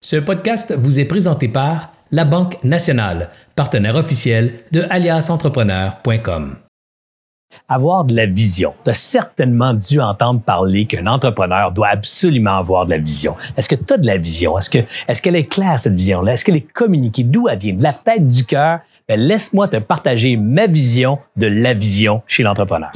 [0.00, 6.56] Ce podcast vous est présenté par La Banque Nationale, partenaire officiel de aliasentrepreneur.com.
[7.68, 8.74] Avoir de la vision.
[8.84, 13.34] Tu as certainement dû entendre parler qu'un entrepreneur doit absolument avoir de la vision.
[13.56, 14.56] Est-ce que tu as de la vision?
[14.56, 16.34] Est-ce que, est-ce qu'elle est claire, cette vision-là?
[16.34, 17.24] Est-ce qu'elle est communiquée?
[17.24, 17.74] D'où elle vient?
[17.74, 18.78] De la tête, du cœur?
[19.08, 22.92] Ben, laisse-moi te partager ma vision de la vision chez l'entrepreneur.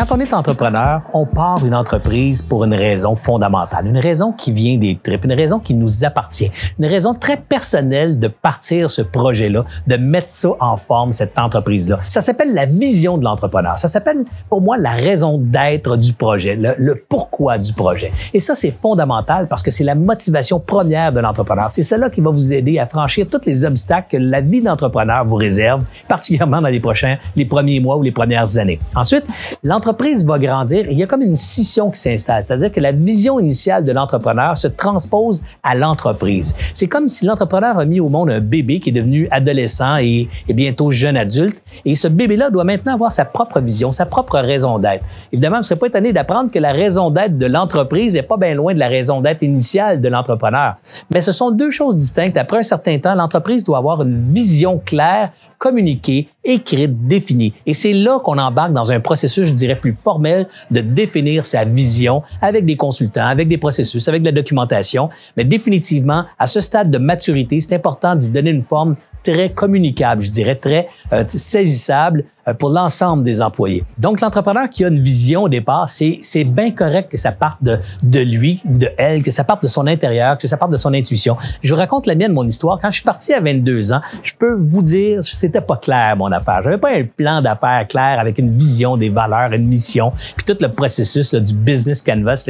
[0.00, 4.50] Quand on est entrepreneur, on part d'une entreprise pour une raison fondamentale, une raison qui
[4.50, 9.02] vient des tripes, une raison qui nous appartient, une raison très personnelle de partir ce
[9.02, 12.00] projet-là, de mettre ça en forme, cette entreprise-là.
[12.08, 13.78] Ça s'appelle la vision de l'entrepreneur.
[13.78, 18.10] Ça s'appelle pour moi la raison d'être du projet, le, le, pourquoi du projet.
[18.32, 21.68] Et ça, c'est fondamental parce que c'est la motivation première de l'entrepreneur.
[21.72, 25.26] C'est cela qui va vous aider à franchir tous les obstacles que la vie d'entrepreneur
[25.26, 28.80] vous réserve, particulièrement dans les prochains, les premiers mois ou les premières années.
[28.94, 29.26] Ensuite,
[29.62, 32.44] l'entrepreneur l'entreprise va grandir il y a comme une scission qui s'installe.
[32.44, 36.54] C'est-à-dire que la vision initiale de l'entrepreneur se transpose à l'entreprise.
[36.72, 40.28] C'est comme si l'entrepreneur a mis au monde un bébé qui est devenu adolescent et,
[40.46, 41.60] et bientôt jeune adulte.
[41.84, 45.04] Et ce bébé-là doit maintenant avoir sa propre vision, sa propre raison d'être.
[45.32, 48.36] Évidemment, vous ne serez pas étonné d'apprendre que la raison d'être de l'entreprise n'est pas
[48.36, 50.76] bien loin de la raison d'être initiale de l'entrepreneur.
[51.10, 52.36] Mais ce sont deux choses distinctes.
[52.36, 57.52] Après un certain temps, l'entreprise doit avoir une vision claire communiquée, écrite, définie.
[57.66, 61.66] Et c'est là qu'on embarque dans un processus, je dirais, plus formel de définir sa
[61.66, 65.10] vision avec des consultants, avec des processus, avec de la documentation.
[65.36, 70.22] Mais définitivement, à ce stade de maturité, c'est important d'y donner une forme très communicable,
[70.22, 73.84] je dirais très euh, saisissable euh, pour l'ensemble des employés.
[73.98, 77.62] Donc, l'entrepreneur qui a une vision au départ, c'est, c'est bien correct que ça parte
[77.62, 80.76] de, de lui, de elle, que ça parte de son intérieur, que ça parte de
[80.76, 81.36] son intuition.
[81.62, 82.78] Je vous raconte la mienne, mon histoire.
[82.80, 86.32] Quand je suis parti à 22 ans, je peux vous dire, c'était pas clair, mon
[86.32, 86.62] affaire.
[86.62, 90.56] J'avais pas un plan d'affaires clair avec une vision, des valeurs, une mission, puis tout
[90.60, 92.48] le processus du business canvas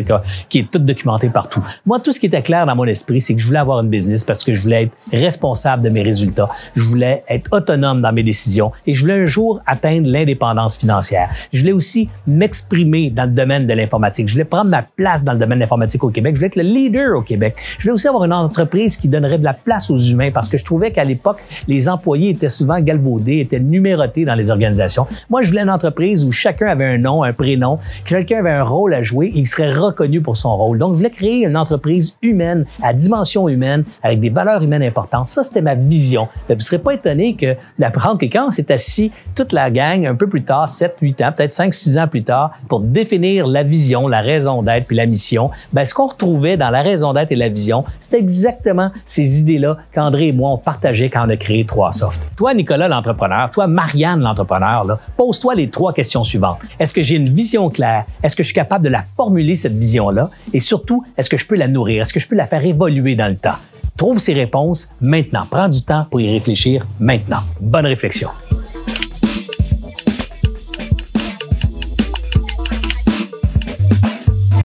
[0.48, 1.64] qui est tout documenté partout.
[1.84, 3.88] Moi, tout ce qui était clair dans mon esprit, c'est que je voulais avoir une
[3.90, 6.48] business parce que je voulais être responsable de mes résultats.
[6.74, 11.30] Je voulais être autonome dans mes décisions et je voulais un jour atteindre l'indépendance financière.
[11.52, 14.28] Je voulais aussi m'exprimer dans le domaine de l'informatique.
[14.28, 16.34] Je voulais prendre ma place dans le domaine de l'informatique au Québec.
[16.34, 17.56] Je voulais être le leader au Québec.
[17.78, 20.58] Je voulais aussi avoir une entreprise qui donnerait de la place aux humains parce que
[20.58, 21.38] je trouvais qu'à l'époque,
[21.68, 25.06] les employés étaient souvent galvaudés, étaient numérotés dans les organisations.
[25.28, 28.50] Moi, je voulais une entreprise où chacun avait un nom, un prénom, que quelqu'un avait
[28.50, 30.78] un rôle à jouer et il serait reconnu pour son rôle.
[30.78, 35.28] Donc, je voulais créer une entreprise humaine, à dimension humaine, avec des valeurs humaines importantes.
[35.28, 36.28] Ça, c'était ma vision.
[36.54, 40.06] Vous ne serez pas étonné que d'apprendre que quand on s'est assis toute la gang
[40.06, 43.46] un peu plus tard, 7, 8 ans, peut-être 5, 6 ans plus tard, pour définir
[43.46, 47.12] la vision, la raison d'être puis la mission, ben, ce qu'on retrouvait dans la raison
[47.12, 51.30] d'être et la vision, c'était exactement ces idées-là qu'André et moi, on partageait quand on
[51.30, 52.18] a créé 3Soft.
[52.36, 56.58] Toi, Nicolas, l'entrepreneur, toi, Marianne, l'entrepreneur, pose-toi les trois questions suivantes.
[56.78, 58.04] Est-ce que j'ai une vision claire?
[58.22, 60.30] Est-ce que je suis capable de la formuler, cette vision-là?
[60.52, 62.02] Et surtout, est-ce que je peux la nourrir?
[62.02, 63.56] Est-ce que je peux la faire évoluer dans le temps?
[64.00, 65.44] Trouve ces réponses maintenant.
[65.50, 67.42] Prends du temps pour y réfléchir maintenant.
[67.60, 68.30] Bonne réflexion.